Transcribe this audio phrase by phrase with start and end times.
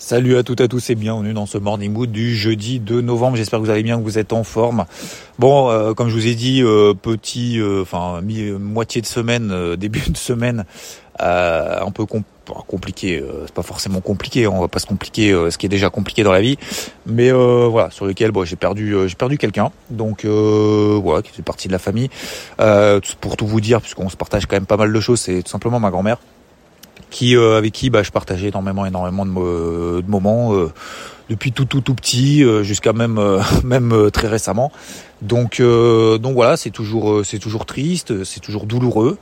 [0.00, 3.00] Salut à toutes et à tous et bienvenue dans ce morning mood du jeudi 2
[3.00, 3.36] novembre.
[3.36, 4.86] J'espère que vous allez bien, que vous êtes en forme.
[5.40, 8.20] Bon, euh, comme je vous ai dit, euh, petit, euh, enfin
[8.60, 10.64] moitié de semaine, début de semaine,
[11.18, 12.06] un peu
[12.68, 13.20] compliqué.
[13.46, 14.46] c'est pas forcément compliqué.
[14.46, 16.58] On va pas se compliquer ce qui est déjà compliqué dans la vie,
[17.04, 19.72] mais voilà, sur lequel bon, j'ai perdu, j'ai perdu quelqu'un.
[19.90, 22.08] Donc voilà, qui fait partie de la famille.
[23.20, 25.50] pour tout vous dire, puisqu'on se partage quand même pas mal de choses, c'est tout
[25.50, 26.18] simplement ma grand-mère
[27.10, 30.72] qui euh, avec qui bah, je partageais énormément énormément de, de moments euh,
[31.30, 33.20] depuis tout tout tout petit euh, jusqu'à même
[33.64, 34.72] même très récemment.
[35.20, 39.18] Donc donc voilà, c'est toujours c'est toujours triste, c'est toujours douloureux.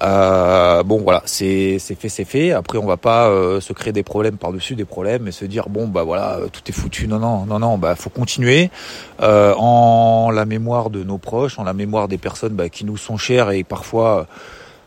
[0.00, 2.52] bon voilà, c'est c'est fait c'est fait.
[2.52, 3.28] Après on va pas
[3.60, 6.62] se créer des problèmes par dessus des problèmes et se dire bon bah voilà tout
[6.66, 7.08] est foutu.
[7.08, 8.70] Non non non non bah faut continuer
[9.20, 13.18] en la mémoire de nos proches, en la mémoire des personnes bah, qui nous sont
[13.18, 14.26] chères et parfois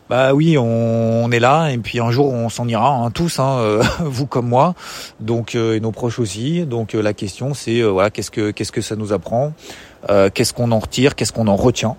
[0.08, 3.58] bah oui, on, est là et puis un jour on s'en ira, hein, tous, hein,
[3.58, 4.74] euh, vous comme moi,
[5.20, 6.64] donc euh, et nos proches aussi.
[6.64, 9.52] Donc euh, la question c'est voilà qu'est-ce que qu'est-ce que ça nous apprend,
[10.34, 11.96] qu'est-ce qu'on en retire, qu'est-ce qu'on en retient.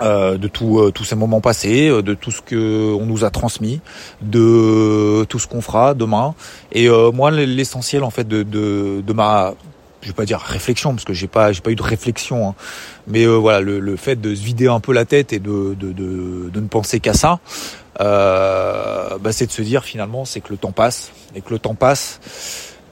[0.00, 3.80] de tout, tous ces moments passés, de tout ce que on nous a transmis,
[4.22, 6.34] de tout ce qu'on fera demain.
[6.72, 9.54] Et moi, l'essentiel en fait de, de, de ma
[10.00, 12.54] je vais pas dire réflexion parce que j'ai pas j'ai pas eu de réflexion hein.
[13.06, 15.74] mais euh, voilà le, le, fait de se vider un peu la tête et de
[15.74, 17.40] de, de, ne penser qu'à ça
[18.00, 21.58] euh, bah, c'est de se dire finalement c'est que le temps passe et que le
[21.58, 22.20] temps passe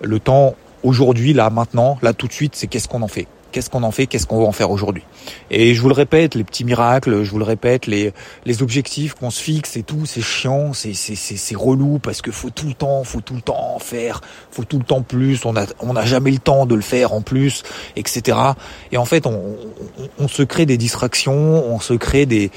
[0.03, 3.71] le temps aujourd'hui là maintenant là tout de suite c'est qu'est-ce qu'on en fait qu'est-ce
[3.71, 5.03] qu'on en fait, qu'est-ce qu'on va en faire aujourd'hui.
[5.51, 8.13] Et je vous le répète, les petits miracles, je vous le répète, les,
[8.45, 12.31] les objectifs qu'on se fixe et tout, c'est chiant, c'est, c'est, c'est, relou parce que
[12.31, 15.45] faut tout le temps, faut tout le temps en faire, faut tout le temps plus,
[15.45, 17.63] on a, on n'a jamais le temps de le faire en plus,
[17.97, 18.39] etc.
[18.93, 19.57] Et en fait, on,
[20.19, 22.51] on, se crée des distractions, on se crée des,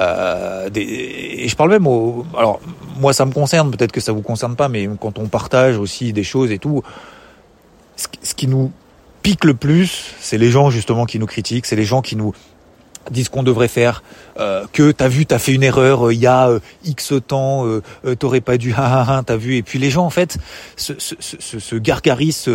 [0.00, 2.60] euh, des, et je parle même au, alors
[2.98, 6.12] moi ça me concerne, peut-être que ça vous concerne pas, mais quand on partage aussi
[6.12, 6.82] des choses et tout,
[8.22, 8.72] ce qui nous
[9.22, 12.34] pique le plus, c'est les gens justement qui nous critiquent, c'est les gens qui nous
[13.10, 14.02] disent qu'on devrait faire,
[14.38, 17.66] euh, que t'as vu, t'as fait une erreur euh, il y a euh, X temps,
[17.66, 17.82] euh,
[18.18, 19.56] t'aurais pas dû, t'as vu.
[19.56, 20.38] Et puis les gens en fait
[20.76, 22.48] se, se, se, se gargarisent,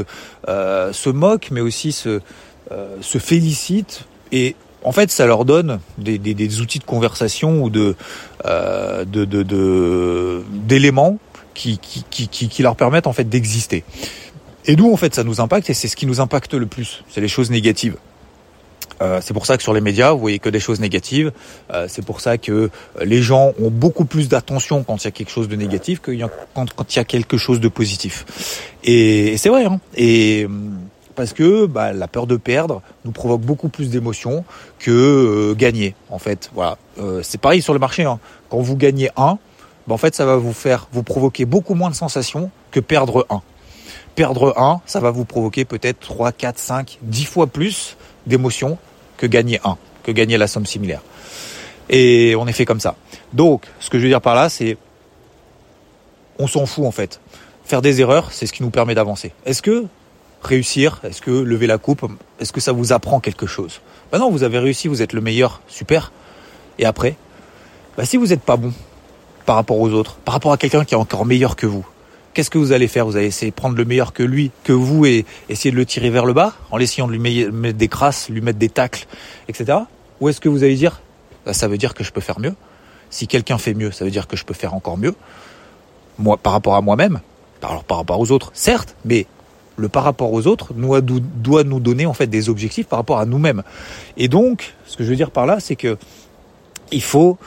[0.47, 2.21] se, moquent, mais aussi se,
[3.01, 4.05] se félicitent.
[4.31, 7.95] Et en fait, ça leur donne des, des, des outils de conversation ou de
[8.43, 11.17] de d'éléments de,
[11.55, 13.83] qui, qui, qui, qui leur permettent en fait d'exister.
[14.65, 17.03] Et nous, en fait, ça nous impacte et c'est ce qui nous impacte le plus,
[17.09, 17.97] c'est les choses négatives.
[19.01, 21.33] Euh, c'est pour ça que sur les médias, vous voyez que des choses négatives.
[21.71, 22.69] Euh, c'est pour ça que
[23.03, 26.11] les gens ont beaucoup plus d'attention quand il y a quelque chose de négatif que
[26.53, 28.25] quand, quand il y a quelque chose de positif.
[28.85, 29.65] Et, c'est vrai.
[29.65, 30.47] Hein et
[31.15, 34.43] parce que bah, la peur de perdre nous provoque beaucoup plus d'émotions
[34.79, 35.95] que euh, gagner.
[36.09, 36.77] En fait, voilà.
[36.99, 38.03] Euh, c'est pareil sur le marché.
[38.03, 38.19] Hein.
[38.49, 39.37] Quand vous gagnez un,
[39.87, 43.25] bah, en fait, ça va vous faire vous provoquer beaucoup moins de sensations que perdre
[43.29, 43.41] un
[44.15, 48.77] perdre 1, ça va vous provoquer peut-être 3, 4, 5, 10 fois plus d'émotions
[49.17, 51.01] que gagner 1, que gagner la somme similaire.
[51.89, 52.95] Et on est fait comme ça.
[53.33, 54.77] Donc, ce que je veux dire par là, c'est
[56.39, 57.19] on s'en fout en fait.
[57.65, 59.33] Faire des erreurs, c'est ce qui nous permet d'avancer.
[59.45, 59.85] Est-ce que
[60.41, 62.05] réussir, est-ce que lever la coupe,
[62.39, 63.81] est-ce que ça vous apprend quelque chose?
[64.11, 66.11] Ben non, vous avez réussi, vous êtes le meilleur, super.
[66.77, 67.15] Et après?
[67.97, 68.73] Ben Si vous n'êtes pas bon
[69.45, 71.85] par rapport aux autres, par rapport à quelqu'un qui est encore meilleur que vous,
[72.35, 73.07] qu'est-ce que vous allez faire?
[73.07, 75.85] Vous allez essayer de prendre le meilleur que lui, que vous, et essayer de le
[75.85, 77.19] tirer vers le bas, en essayant de lui
[77.51, 79.07] mettre des crasses, lui mettre des tacles,
[79.47, 79.79] etc.
[80.21, 81.01] Ou est-ce que vous allez dire,
[81.45, 82.53] bah, ça veut dire que je peux faire mieux?
[83.09, 85.15] Si quelqu'un fait mieux, ça veut dire que je peux faire encore mieux.
[86.19, 87.21] Moi, par rapport à moi-même,
[87.63, 89.25] alors par rapport aux autres, certes, mais
[89.77, 93.25] le par rapport aux autres doit, nous donner en fait des objectifs par rapport à
[93.25, 93.63] nous-mêmes.
[94.17, 95.97] Et donc, ce que je veux dire par là, c'est que
[96.91, 97.37] il faut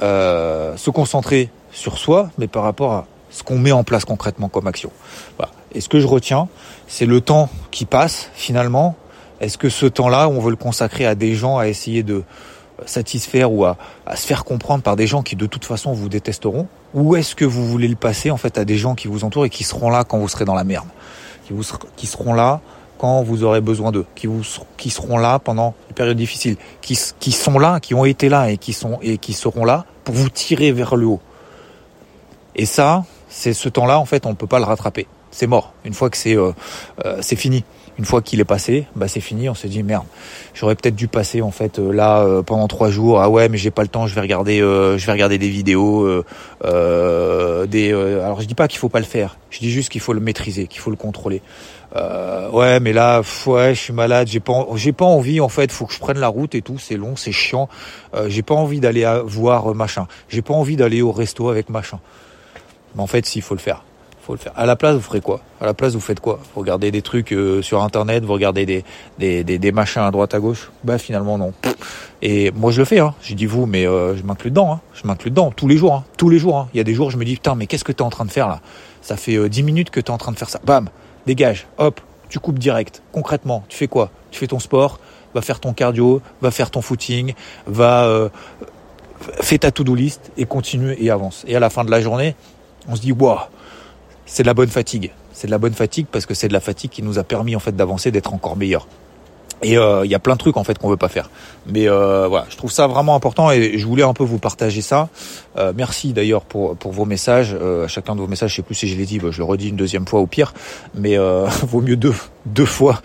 [0.00, 4.48] euh, se concentrer sur soi, mais par rapport à ce qu'on met en place concrètement
[4.48, 4.90] comme action.
[5.74, 6.48] Et ce que je retiens,
[6.86, 8.94] c'est le temps qui passe finalement.
[9.40, 12.22] Est-ce que ce temps-là, on veut le consacrer à des gens, à essayer de
[12.86, 13.76] satisfaire ou à,
[14.14, 16.68] se faire comprendre par des gens qui de toute façon vous détesteront?
[16.94, 19.46] Ou est-ce que vous voulez le passer en fait à des gens qui vous entourent
[19.46, 20.86] et qui seront là quand vous serez dans la merde?
[21.96, 22.60] Qui, seront là
[22.98, 27.80] quand vous aurez besoin d'eux, qui, seront là pendant les périodes difficiles, qui, sont là,
[27.80, 31.20] qui ont été là et qui seront là pour vous tirer vers le haut.
[32.56, 35.06] Et ça, c'est ce temps-là, en fait, on ne peut pas le rattraper.
[35.34, 35.72] C'est mort.
[35.84, 36.52] Une fois que c'est euh,
[37.04, 37.64] euh, c'est fini.
[37.98, 39.48] Une fois qu'il est passé, bah c'est fini.
[39.48, 40.04] On se dit merde.
[40.54, 43.20] J'aurais peut-être dû passer en fait euh, là pendant trois jours.
[43.20, 44.06] Ah ouais, mais j'ai pas le temps.
[44.06, 46.22] Je vais regarder, je vais regarder des vidéos.
[46.62, 47.92] des.
[48.22, 49.36] alors je dis pas qu'il faut pas le faire.
[49.50, 51.42] Je dis juste qu'il faut le maîtriser, qu'il faut le contrôler.
[52.52, 54.28] ouais, mais là, ouais, je suis malade.
[54.28, 55.72] J'ai pas, j'ai pas envie en fait.
[55.72, 56.78] Faut que je prenne la route et tout.
[56.78, 57.68] C'est long, c'est chiant.
[58.28, 60.06] j'ai pas envie d'aller voir machin.
[60.28, 61.98] J'ai pas envie d'aller au resto avec machin.
[62.94, 63.82] Mais en fait, s'il faut le faire.
[64.20, 64.52] faut le faire.
[64.56, 65.40] À la place, vous ferez quoi?
[65.60, 66.38] À la place, vous faites quoi?
[66.54, 68.84] Vous regardez des trucs euh, sur internet, vous regardez des,
[69.18, 70.70] des, des, des, machins à droite à gauche?
[70.84, 71.52] Bah finalement non.
[72.22, 73.00] Et moi je le fais.
[73.00, 73.14] Hein.
[73.22, 74.72] J'ai dit vous, mais euh, je m'inclus dedans.
[74.72, 74.80] Hein.
[74.94, 75.94] Je m'inclus dedans tous les jours.
[75.94, 76.04] Hein.
[76.16, 76.58] Tous les jours.
[76.58, 76.68] Hein.
[76.74, 78.24] Il y a des jours, je me dis putain, mais qu'est-ce que t'es en train
[78.24, 78.60] de faire là?
[79.02, 80.60] Ça fait euh, 10 minutes que t'es en train de faire ça.
[80.64, 80.88] Bam,
[81.26, 81.66] dégage.
[81.78, 83.02] Hop, tu coupes direct.
[83.12, 84.10] Concrètement, tu fais quoi?
[84.30, 84.98] Tu fais ton sport.
[85.34, 86.22] Va faire ton cardio.
[86.40, 87.34] Va faire ton footing.
[87.66, 88.28] Va euh,
[89.40, 91.44] fais ta to-do list et continue et avance.
[91.46, 92.34] Et à la fin de la journée,
[92.88, 93.38] on se dit waouh
[94.26, 95.12] c'est de la bonne fatigue.
[95.32, 97.56] C'est de la bonne fatigue parce que c'est de la fatigue qui nous a permis
[97.56, 98.86] en fait d'avancer, d'être encore meilleur.
[99.62, 101.30] Et euh, il y a plein de trucs en fait qu'on veut pas faire.
[101.66, 104.82] Mais euh, voilà, je trouve ça vraiment important et je voulais un peu vous partager
[104.82, 105.08] ça.
[105.56, 107.54] Euh, merci d'ailleurs pour pour vos messages.
[107.54, 109.44] à chacun de vos messages, je sais plus si je l'ai dit, bah, je le
[109.44, 110.52] redis une deuxième fois au pire.
[110.94, 111.16] Mais
[111.62, 112.14] vaut mieux deux
[112.46, 113.00] deux fois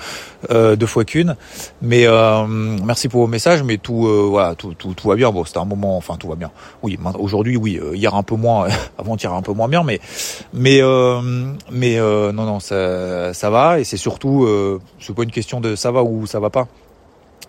[0.50, 1.36] euh, deux fois qu'une.
[1.82, 5.32] Mais euh, merci pour vos messages, mais tout euh, voilà, tout, va bien.
[5.32, 6.50] Bon, c'était un moment, enfin tout va bien.
[6.82, 10.00] Oui, aujourd'hui, oui, hier un peu moins, avant-hier un peu moins bien, mais
[10.54, 10.82] mais
[11.72, 14.48] mais non non, ça ça va et c'est surtout
[15.00, 16.68] c'est pas une question de ça va ou ça va pas.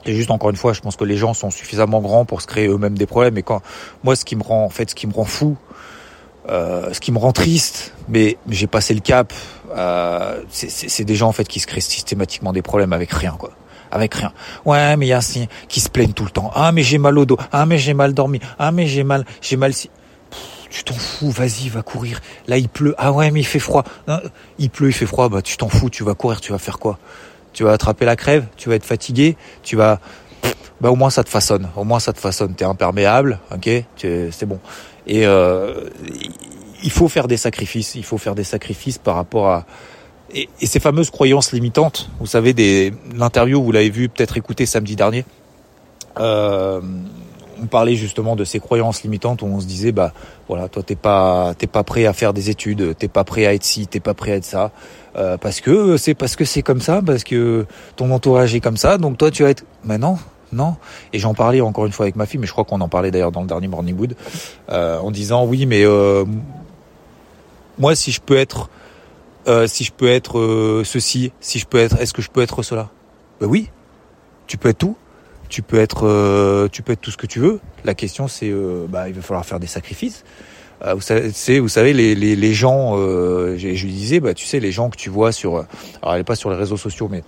[0.06, 2.46] Et juste encore une fois, je pense que les gens sont suffisamment grands pour se
[2.46, 3.36] créer eux-mêmes des problèmes.
[3.36, 3.60] Et quand
[4.02, 5.56] moi, ce qui me rend en fait, ce qui me rend fou,
[6.48, 9.32] ce qui me rend triste, mais j'ai passé le cap.
[9.70, 13.50] Euh, c'est des gens en fait qui se créent systématiquement des problèmes avec rien, quoi.
[13.92, 14.32] Avec rien.
[14.64, 15.20] Ouais, mais il y a
[15.68, 16.50] qui se plaignent tout le temps.
[16.54, 17.38] Ah, mais j'ai mal au dos.
[17.50, 18.40] Ah, mais j'ai mal dormi.
[18.58, 19.90] Ah, mais j'ai mal, j'ai mal si.
[20.70, 22.20] tu t'en fous, vas-y, va courir.
[22.46, 22.94] Là, il pleut.
[22.98, 23.84] Ah ouais, mais il fait froid.
[24.58, 25.28] il pleut, il fait froid.
[25.28, 26.98] Bah, tu t'en fous, tu vas courir, tu vas faire quoi?
[27.52, 29.98] Tu vas attraper la crève, tu vas être fatigué, tu vas.
[30.80, 31.68] Bah, au moins ça te façonne.
[31.76, 32.54] Au moins ça te façonne.
[32.54, 33.68] T'es imperméable, ok?
[33.96, 34.60] C'est bon.
[35.06, 35.88] Et euh,
[36.82, 37.94] il faut faire des sacrifices.
[37.94, 39.66] Il faut faire des sacrifices par rapport à
[40.34, 42.10] et, ces fameuses croyances limitantes.
[42.20, 45.24] Vous savez, des l'interview, vous l'avez vu, peut-être écouté samedi dernier.
[46.18, 46.80] Euh,
[47.62, 50.12] on parlait justement de ces croyances limitantes où on se disait bah
[50.48, 53.52] voilà toi t'es pas t'es pas prêt à faire des études t'es pas prêt à
[53.52, 54.72] être ci t'es pas prêt à être ça
[55.16, 57.66] euh, parce que c'est parce que c'est comme ça parce que
[57.96, 60.16] ton entourage est comme ça donc toi tu vas être mais non
[60.52, 60.76] non.
[61.12, 63.10] Et j'en parlais encore une fois avec ma fille, mais je crois qu'on en parlait
[63.10, 64.16] d'ailleurs dans le dernier Morning Wood,
[64.70, 66.24] euh, en disant oui, mais euh,
[67.80, 68.70] moi, si je peux être,
[69.48, 72.62] euh, si je peux être ceci, si je peux être, est-ce que je peux être
[72.62, 72.90] cela?
[73.40, 73.70] Ben oui,
[74.46, 74.96] tu peux être tout.
[75.48, 77.58] Tu peux être, tu peux être tout ce que tu veux.
[77.84, 78.52] La question, c'est,
[78.88, 80.22] bah, il va falloir faire des sacrifices.
[80.84, 84.70] vous savez, vous savez, les, les, les gens, je lui disais, bah, tu sais, les
[84.70, 85.56] gens que tu vois sur,
[86.02, 87.24] alors elle est pas sur les réseaux sociaux, mais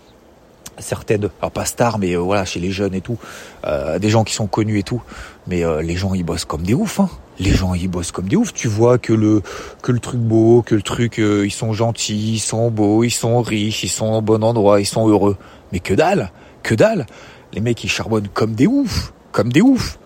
[0.79, 3.19] certaines, alors pas stars, mais euh, voilà, chez les jeunes et tout,
[3.65, 5.03] euh, des gens qui sont connus et tout,
[5.47, 7.11] mais euh, les gens ils bossent comme des oufs, hein.
[7.39, 8.53] Les gens ils bossent comme des oufs.
[8.53, 9.43] Tu vois que le
[9.83, 13.41] que le truc beau, que le truc, ils sont gentils, ils sont beaux, ils sont
[13.41, 15.37] riches, ils sont au bon endroit, ils sont heureux.
[15.73, 16.31] Mais que dalle,
[16.63, 17.07] que dalle.
[17.53, 19.99] Les mecs ils charbonnent comme des oufs, comme des oufs.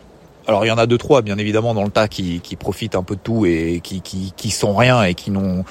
[0.49, 2.95] Alors il y en a deux trois bien évidemment dans le tas qui, qui profitent
[2.95, 5.65] un peu de tout et qui, qui, qui sont rien et qui n'ont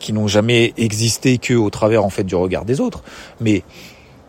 [0.00, 3.02] qui n'ont jamais existé que au travers en fait du regard des autres.
[3.40, 3.62] Mais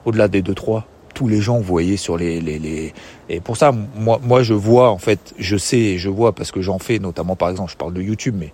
[0.03, 2.93] au-delà des deux trois tous les gens vous voyez sur les, les, les
[3.29, 6.51] et pour ça moi moi je vois en fait je sais et je vois parce
[6.51, 8.53] que j'en fais notamment par exemple je parle de YouTube mais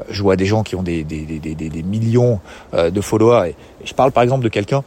[0.00, 2.40] euh, je vois des gens qui ont des des, des, des, des millions
[2.74, 4.84] euh, de followers et, je parle par exemple de quelqu'un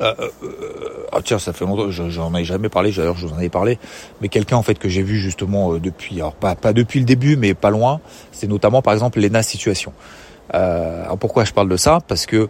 [0.00, 3.36] euh, euh, ah tiens ça fait longtemps j'en ai jamais parlé d'ailleurs je vous en
[3.36, 3.78] avais parlé
[4.20, 7.36] mais quelqu'un en fait que j'ai vu justement depuis alors pas pas depuis le début
[7.36, 8.00] mais pas loin
[8.32, 9.92] c'est notamment par exemple Lena Situation.
[10.52, 12.00] Alors pourquoi je parle de ça?
[12.08, 12.48] Parce que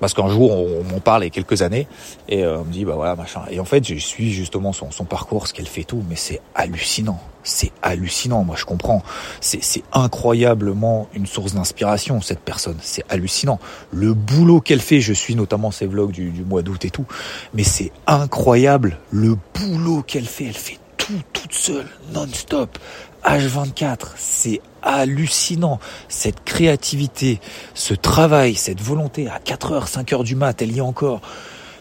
[0.00, 1.86] parce qu'un jour on, m'en parle il y a quelques années
[2.28, 3.42] et euh, on me dit bah voilà machin.
[3.50, 6.40] Et en fait je suis justement son, son parcours ce qu'elle fait tout mais c'est
[6.54, 7.20] hallucinant.
[7.42, 9.02] C'est hallucinant moi je comprends.
[9.40, 12.76] C'est c'est incroyablement une source d'inspiration cette personne.
[12.80, 13.58] C'est hallucinant.
[13.90, 17.06] Le boulot qu'elle fait je suis notamment ses vlogs du, du mois d'août et tout
[17.54, 20.46] mais c'est incroyable le boulot qu'elle fait.
[20.46, 22.78] Elle fait tout toute seule non-stop
[23.24, 25.78] H24 c'est hallucinant.
[26.08, 27.40] Cette créativité,
[27.74, 31.20] ce travail, cette volonté à 4 heures, 5 heures du mat, elle y est encore.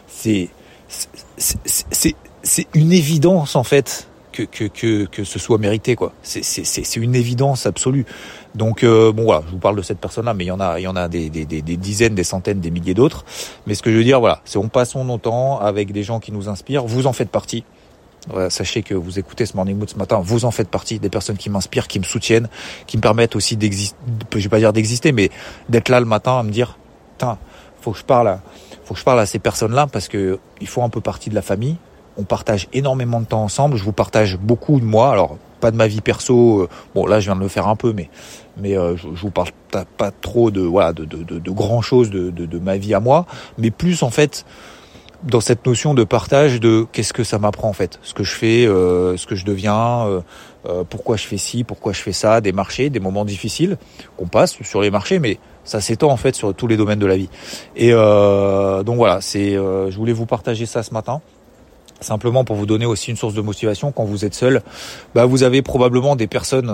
[0.08, 0.50] C'est,
[1.38, 6.14] c'est, une évidence, en fait, que, que, que, que ce soit mérité, quoi.
[6.24, 8.06] C'est, c'est, une évidence absolue.
[8.56, 10.80] Donc, euh, bon, voilà, je vous parle de cette personne-là, mais il y en a,
[10.80, 13.26] il y en a des, des, des, des dizaines, des centaines, des milliers d'autres.
[13.68, 16.20] Mais ce que je veux dire, voilà, c'est on passe son temps avec des gens
[16.20, 16.86] qui nous inspirent.
[16.86, 17.64] Vous en faites partie
[18.50, 21.38] sachez que vous écoutez ce Morning Mood ce matin, vous en faites partie des personnes
[21.38, 22.50] qui m'inspirent, qui me soutiennent,
[22.86, 23.96] qui me permettent aussi d'exister,
[24.36, 25.30] je vais pas dire d'exister, mais
[25.70, 26.78] d'être là le matin à me dire,
[27.14, 27.38] putain,
[27.82, 28.42] faut que je parle, à,
[28.84, 31.36] faut que je parle à ces personnes-là parce que ils font un peu partie de
[31.36, 31.78] la famille.
[32.18, 33.78] On partage énormément de temps ensemble.
[33.78, 35.12] Je vous partage beaucoup de moi.
[35.12, 36.62] Alors pas de ma vie perso.
[36.62, 38.10] Euh, bon là, je viens de le faire un peu, mais
[38.58, 41.82] mais euh, je, je, vous parle pas, trop de voilà de, de, de, de grand
[41.82, 43.26] chose de, de, de ma vie à moi,
[43.58, 44.46] mais plus en fait
[45.24, 48.34] dans cette notion de partage de qu'est-ce que ça m'apprend en fait, ce que je
[48.34, 50.22] fais, euh, ce que je deviens, euh,
[50.68, 53.78] euh, pourquoi je fais ci, pourquoi je fais ça, des marchés, des moments difficiles
[54.16, 57.06] qu'on passe sur les marchés, mais ça s'étend en fait sur tous les domaines de
[57.06, 57.30] la vie.
[57.76, 61.22] Et donc voilà, c'est, je voulais vous partager ça ce matin.
[62.00, 64.62] Simplement pour vous donner aussi une source de motivation quand vous êtes seul,
[65.14, 66.72] bah vous avez probablement des personnes,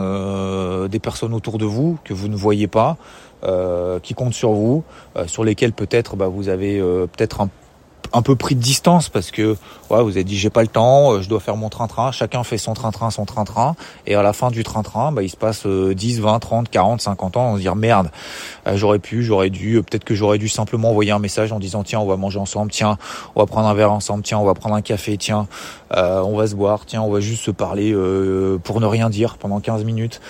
[0.90, 2.98] des personnes autour de vous que vous ne voyez pas,
[4.04, 4.84] qui comptent sur vous,
[5.26, 7.50] sur lesquelles peut-être bah, vous avez peut-être un
[8.14, 9.58] un peu pris de distance parce que
[9.90, 12.44] ouais, vous avez dit j'ai pas le temps, euh, je dois faire mon train-train, chacun
[12.44, 15.66] fait son train-train, son train-train, et à la fin du train-train, bah, il se passe
[15.66, 18.12] 10, 20, 30, 40, 50 ans, on se dit merde,
[18.68, 21.60] euh, j'aurais pu, j'aurais dû, euh, peut-être que j'aurais dû simplement envoyer un message en
[21.60, 22.98] disant tiens on va manger ensemble, tiens
[23.36, 25.48] on va prendre un verre ensemble, tiens on va prendre un café, tiens
[25.96, 27.96] on va se boire, tiens on va juste se parler
[28.64, 30.22] pour ne rien dire pendant 15 minutes.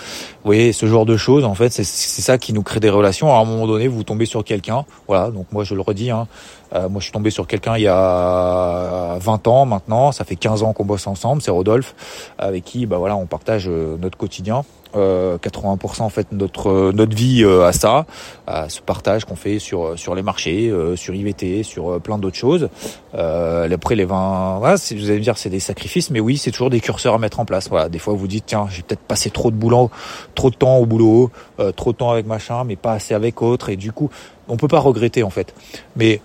[0.42, 3.34] Vous voyez ce genre de choses en fait c'est ça qui nous crée des relations.
[3.34, 6.26] À un moment donné vous tombez sur quelqu'un, voilà donc moi je le redis, hein,
[6.74, 10.62] moi je suis tombé sur quelqu'un il y a 20 ans maintenant, ça fait 15
[10.62, 11.94] ans qu'on bosse ensemble, c'est Rodolphe,
[12.38, 14.64] avec qui bah voilà on partage euh, notre quotidien.
[14.94, 18.06] 80% euh, en fait notre euh, notre vie à ça,
[18.46, 22.68] à ce partage qu'on fait sur sur les marchés, sur IVT, sur plein d'autres choses.
[23.12, 26.70] après les 20, voilà, vous allez me dire c'est des sacrifices, mais oui c'est toujours
[26.70, 27.68] des curseurs à mettre en place.
[27.68, 29.90] Voilà, des fois vous dites tiens j'ai peut-être passé trop de boulot,
[30.36, 31.32] trop de temps au boulot,
[31.74, 34.10] trop de temps avec machin, mais pas assez avec autre, et du coup
[34.46, 35.54] on peut pas regretter en fait.
[35.96, 36.20] Mais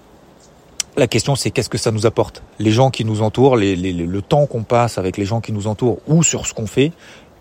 [1.00, 2.44] la question, c'est qu'est-ce que ça nous apporte?
[2.60, 6.00] Les gens qui nous entourent, le temps qu'on passe avec les gens qui nous entourent
[6.08, 6.92] ou sur ce qu'on fait,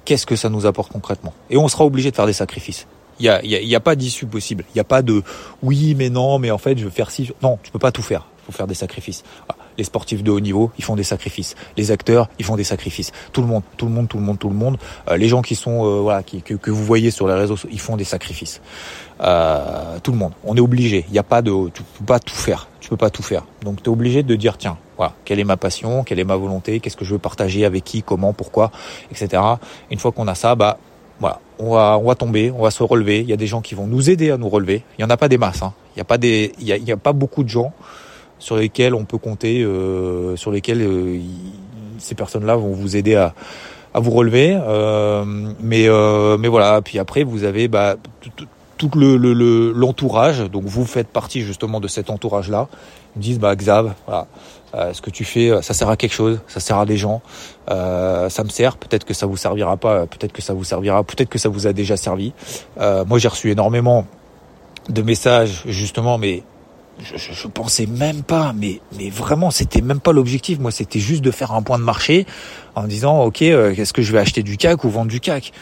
[0.05, 1.35] qu'est-ce que ça nous apporte concrètement?
[1.51, 2.87] Et on sera obligé de faire des sacrifices.
[3.21, 4.65] Il n'y a, y a, pas d'issue possible.
[4.71, 5.23] Il n'y a pas de
[5.63, 7.31] oui, mais non, mais en fait, je veux faire ci.
[7.43, 8.27] Non, tu peux pas tout faire.
[8.43, 9.25] Il faut faire des sacrifices.
[9.79, 11.55] Les sportifs de haut niveau, ils font des sacrifices.
[11.77, 13.13] Les acteurs, ils font des sacrifices.
[13.33, 14.77] Tout le monde, tout le monde, tout le monde, tout le monde.
[15.09, 17.57] Euh, les gens qui sont, euh, voilà, qui, que, que, vous voyez sur les réseaux,
[17.71, 18.61] ils font des sacrifices.
[19.21, 20.33] Euh, tout le monde.
[20.45, 21.05] On est obligé.
[21.09, 22.69] Il n'y a pas de, tu peux pas tout faire.
[22.81, 23.45] Tu peux pas tout faire.
[23.63, 26.37] Donc tu es obligé de dire tiens, voilà, quelle est ma passion, quelle est ma
[26.37, 28.73] volonté, qu'est-ce que je veux partager avec qui, comment, pourquoi,
[29.13, 29.43] etc.
[29.91, 30.79] Une fois qu'on a ça, bah
[31.21, 33.21] voilà, on va, on va tomber, on va se relever.
[33.21, 34.83] Il y a des gens qui vont nous aider à nous relever.
[34.99, 35.63] Il y en a pas des masses.
[35.63, 35.73] Hein.
[35.95, 37.73] Il y a pas des, il y a, il y a pas beaucoup de gens
[38.39, 41.19] sur lesquels on peut compter, euh, sur lesquels euh,
[41.99, 43.35] ces personnes-là vont vous aider à,
[43.95, 44.59] à vous relever.
[44.61, 45.25] Euh,
[45.61, 46.81] mais, euh, mais voilà.
[46.83, 47.97] Puis après, vous avez bah,
[48.79, 50.39] tout le l'entourage.
[50.51, 52.69] donc vous faites partie justement de cet entourage-là.
[53.17, 54.29] Ils me disent bah Xav, voilà,
[54.75, 57.21] euh, ce que tu fais, ça sert à quelque chose, ça sert à des gens,
[57.71, 58.77] euh, ça me sert.
[58.77, 61.67] Peut-être que ça vous servira pas, peut-être que ça vous servira, peut-être que ça vous
[61.67, 62.33] a déjà servi.
[62.81, 64.07] Euh, moi j'ai reçu énormément
[64.89, 66.45] de messages justement, mais
[67.03, 70.59] je, je, je, pensais même pas, mais mais vraiment c'était même pas l'objectif.
[70.59, 72.27] Moi c'était juste de faire un point de marché
[72.75, 75.53] en disant ok, euh, est-ce que je vais acheter du CAC ou vendre du CAC?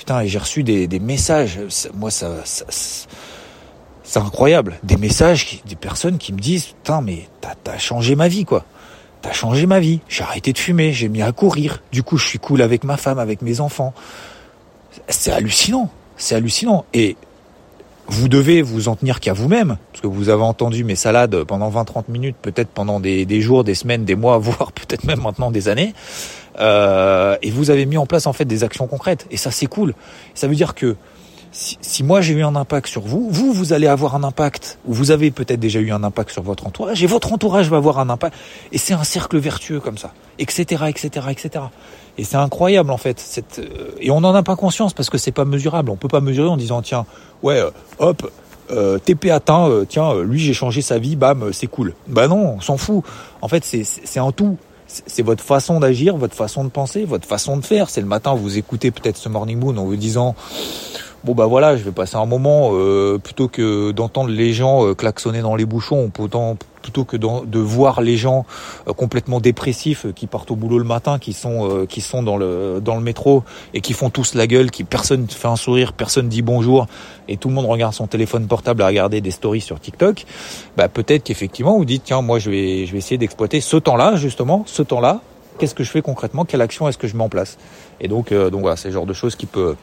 [0.00, 1.60] Putain, j'ai reçu des, des messages.
[1.92, 2.30] Moi, ça,
[4.02, 4.78] c'est incroyable.
[4.82, 8.64] Des messages, des personnes qui me disent, putain, mais t'as as changé ma vie, quoi.
[9.20, 10.00] T'as changé ma vie.
[10.08, 11.82] J'ai arrêté de fumer, j'ai mis à courir.
[11.92, 13.92] Du coup, je suis cool avec ma femme, avec mes enfants.
[15.08, 15.90] C'est hallucinant.
[16.16, 16.86] C'est hallucinant.
[16.94, 17.18] Et
[18.10, 21.70] vous devez vous en tenir qu'à vous-même, parce que vous avez entendu mes salades pendant
[21.70, 25.50] 20-30 minutes, peut-être pendant des, des, jours, des semaines, des mois, voire peut-être même maintenant
[25.50, 25.94] des années.
[26.58, 29.26] Euh, et vous avez mis en place en fait des actions concrètes.
[29.30, 29.94] Et ça c'est cool.
[30.34, 30.96] Ça veut dire que
[31.52, 34.78] si, si moi j'ai eu un impact sur vous, vous vous allez avoir un impact,
[34.86, 37.76] ou vous avez peut-être déjà eu un impact sur votre entourage, et votre entourage va
[37.76, 38.36] avoir un impact.
[38.72, 41.64] Et c'est un cercle vertueux comme ça, etc., etc., etc.
[42.18, 43.18] Et c'est incroyable en fait.
[43.18, 45.90] Cette, euh, et on n'en a pas conscience parce que c'est pas mesurable.
[45.90, 47.06] On peut pas mesurer en disant tiens,
[47.42, 48.30] ouais, euh, hop,
[48.70, 51.94] euh, TP atteint, euh, tiens, lui j'ai changé sa vie, bam, c'est cool.
[52.06, 53.04] Bah non, on s'en fout.
[53.40, 54.56] En fait, c'est un tout
[55.06, 57.88] c'est votre façon d'agir, votre façon de penser, votre façon de faire.
[57.88, 60.34] C'est le matin, vous écoutez peut-être ce Morning Moon en vous disant
[61.24, 64.94] bon bah voilà, je vais passer un moment euh, plutôt que d'entendre les gens euh,
[64.94, 68.46] klaxonner dans les bouchons, plutôt, plutôt que de voir les gens
[68.88, 72.80] euh, complètement dépressifs qui partent au boulot le matin, qui sont qui sont dans le
[72.82, 76.28] dans le métro et qui font tous la gueule, qui personne fait un sourire, personne
[76.28, 76.86] dit bonjour
[77.28, 80.24] et tout le monde regarde son téléphone portable à regarder des stories sur TikTok,
[80.76, 84.16] bah peut-être qu'effectivement vous dites tiens moi je vais je vais essayer d'exploiter ce temps-là
[84.16, 85.20] justement, ce temps-là,
[85.58, 87.58] qu'est-ce que je fais concrètement, quelle action est-ce que je mets en place?
[88.00, 89.76] Et donc donc voilà c'est le genre de choses qui peut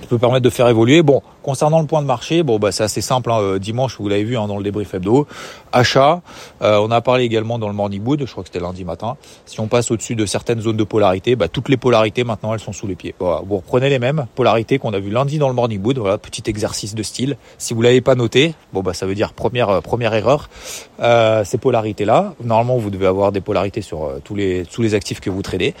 [0.00, 1.02] qui peut permettre de faire évoluer.
[1.02, 3.30] Bon, concernant le point de marché, bon bah c'est assez simple.
[3.30, 3.38] Hein.
[3.40, 5.28] Euh, dimanche, vous l'avez vu hein, dans le débrief hebdo,
[5.72, 6.20] achat.
[6.60, 9.16] Euh, on a parlé également dans le morning mood, je crois que c'était lundi matin.
[9.44, 12.58] Si on passe au-dessus de certaines zones de polarité, bah, toutes les polarités maintenant elles
[12.58, 13.14] sont sous les pieds.
[13.20, 15.96] Vous reprenez les mêmes polarités qu'on a vu lundi dans le morning mood.
[15.98, 17.36] Voilà, petit exercice de style.
[17.58, 20.50] Si vous l'avez pas noté, bon bah ça veut dire première euh, première erreur.
[20.98, 24.96] Euh, ces polarités là, normalement vous devez avoir des polarités sur tous les tous les
[24.96, 25.74] actifs que vous tradez.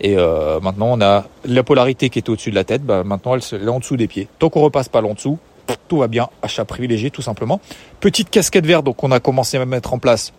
[0.00, 2.82] Et maintenant on a la polarité qui est au-dessus de la tête.
[2.82, 4.26] Bah, maintenant elle est en dessous des pieds.
[4.40, 6.28] Tant qu'on repasse pas tout va bien.
[6.42, 7.60] Achat privilégié, tout simplement.
[8.00, 10.32] Petite casquette verte, donc on a commencé à mettre en place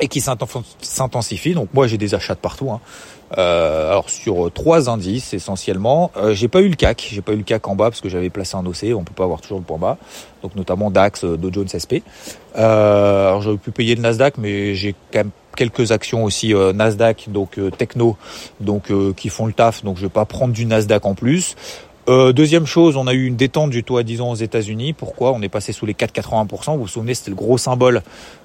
[0.00, 1.54] et qui s'intensifie.
[1.54, 2.70] Donc moi j'ai des achats de partout.
[2.70, 2.80] Hein.
[3.38, 7.36] Euh, alors sur trois indices essentiellement, euh, j'ai pas eu le CAC, j'ai pas eu
[7.36, 9.58] le CAC en bas parce que j'avais placé un OC, on peut pas avoir toujours
[9.58, 9.98] le point bas.
[10.42, 12.06] Donc notamment DAX, euh, Dow Jones, SP.
[12.56, 16.72] Euh, alors j'aurais pu payer le Nasdaq, mais j'ai quand même quelques actions aussi euh,
[16.72, 18.16] Nasdaq, donc techno,
[18.60, 19.82] donc qui font le taf.
[19.82, 21.56] Donc je vais pas prendre du Nasdaq en plus.
[22.08, 24.92] Euh, deuxième chose, on a eu une détente du taux à 10 ans aux États-Unis.
[24.92, 26.74] Pourquoi On est passé sous les 4,80%.
[26.74, 28.02] Vous vous souvenez, c'était le gros symbole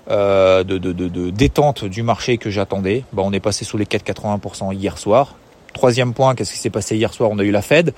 [0.10, 3.04] euh, de, détente du marché que j'attendais.
[3.14, 5.36] Bah, on est passé sous les 4,80% hier soir.
[5.74, 7.94] Troisième point, qu'est-ce qui s'est passé hier soir On a eu la Fed.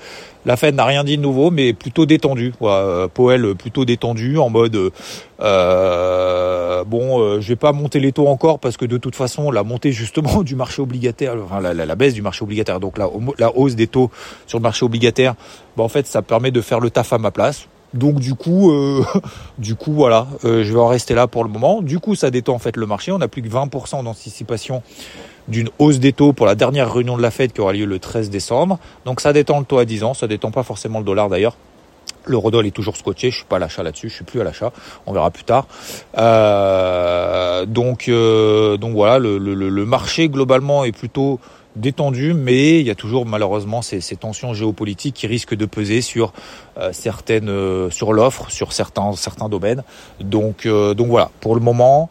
[0.46, 2.52] La Fed n'a rien dit de nouveau, mais plutôt détendu.
[2.60, 4.92] Voilà, Powell plutôt détendu, en mode
[5.40, 9.50] euh, bon, euh, je vais pas monter les taux encore parce que de toute façon,
[9.50, 13.08] la montée justement du marché obligataire, enfin la, la, baisse du marché obligataire, donc la,
[13.38, 14.10] la hausse des taux
[14.46, 15.34] sur le marché obligataire,
[15.76, 17.66] bah, en fait, ça permet de faire le taf à ma place.
[17.94, 19.04] Donc du coup, euh,
[19.58, 21.80] du coup voilà, euh, je vais en rester là pour le moment.
[21.80, 23.12] Du coup, ça détend en fait le marché.
[23.12, 24.82] On a plus que 20% d'anticipation
[25.48, 27.98] d'une hausse des taux pour la dernière réunion de la Fed qui aura lieu le
[27.98, 28.78] 13 décembre.
[29.04, 31.56] Donc ça détend le taux à 10 ans, ça détend pas forcément le dollar d'ailleurs.
[32.26, 34.44] Le Rodol est toujours scotché, je suis pas à l'achat là-dessus, je suis plus à
[34.44, 34.72] l'achat,
[35.06, 35.66] on verra plus tard.
[36.16, 41.38] Euh, donc, euh, donc voilà, le, le, le, marché globalement est plutôt
[41.76, 46.00] détendu, mais il y a toujours malheureusement ces, ces tensions géopolitiques qui risquent de peser
[46.00, 46.32] sur
[46.78, 49.82] euh, certaines, euh, sur l'offre, sur certains certains domaines.
[50.20, 52.08] Donc, euh, donc voilà, pour le moment,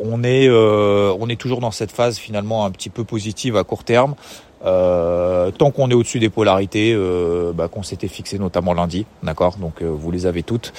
[0.00, 3.64] on est euh, on est toujours dans cette phase finalement un petit peu positive à
[3.64, 4.14] court terme.
[4.64, 6.96] Euh, tant qu'on est au-dessus des polarités
[7.54, 9.56] bah, qu'on s'était fixé notamment lundi, d'accord?
[9.56, 10.72] Donc vous les avez toutes.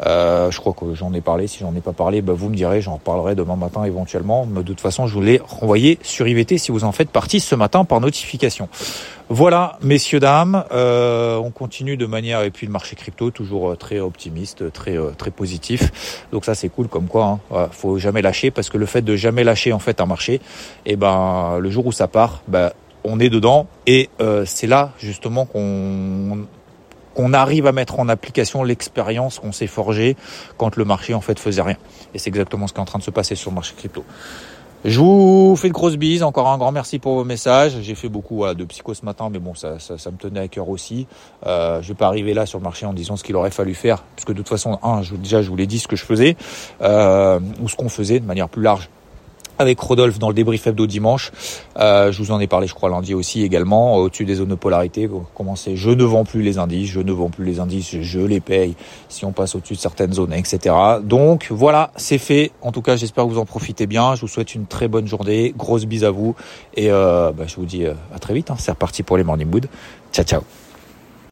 [0.00, 1.46] je crois que j'en ai parlé.
[1.46, 4.46] Si j'en ai pas parlé, bah, vous me direz, j'en reparlerai demain matin éventuellement.
[4.46, 7.40] Mais de toute façon, je vous l'ai renvoyé sur IVT si vous en faites partie
[7.40, 8.68] ce matin par notification.
[9.30, 13.74] Voilà, messieurs, dames, euh, on continue de manière, et puis le marché crypto, toujours euh,
[13.74, 16.26] très optimiste, très euh, très positif.
[16.30, 17.68] Donc ça c'est cool comme quoi, hein.
[17.72, 20.40] faut jamais lâcher, parce que le fait de jamais lâcher en fait un marché, et
[20.92, 22.70] eh ben le jour où ça part, ben,
[23.04, 24.08] on est dedans, et
[24.46, 26.46] c'est là justement qu'on
[27.32, 30.16] arrive à mettre en application l'expérience qu'on s'est forgée
[30.56, 31.76] quand le marché en fait faisait rien.
[32.14, 34.04] Et c'est exactement ce qui est en train de se passer sur le marché crypto.
[34.84, 36.22] Je vous fais de grosses bises.
[36.22, 37.78] Encore un grand merci pour vos messages.
[37.80, 41.06] J'ai fait beaucoup de psycho ce matin, mais bon, ça, me tenait à cœur aussi.
[41.46, 43.72] Euh, je vais pas arriver là sur le marché en disant ce qu'il aurait fallu
[43.72, 44.78] faire, parce que de toute façon,
[45.14, 46.36] déjà, je vous l'ai dit ce que je faisais
[46.82, 48.90] euh, ou ce qu'on faisait de manière plus large
[49.58, 51.32] avec Rodolphe dans le débrief hebdo dimanche.
[51.78, 54.54] Euh, je vous en ai parlé, je crois, lundi aussi également, au-dessus des zones de
[54.54, 55.08] polarité.
[55.34, 58.20] Comment c'est Je ne vends plus les indices, je ne vends plus les indices, je
[58.20, 58.74] les paye
[59.08, 60.74] si on passe au-dessus de certaines zones, etc.
[61.02, 62.50] Donc voilà, c'est fait.
[62.62, 64.14] En tout cas, j'espère que vous en profitez bien.
[64.14, 65.54] Je vous souhaite une très bonne journée.
[65.56, 66.34] Grosse bise à vous.
[66.74, 68.50] Et euh, bah, je vous dis euh, à très vite.
[68.50, 68.56] Hein.
[68.58, 69.66] C'est reparti pour les Morning Mood.
[70.12, 70.63] Ciao, ciao.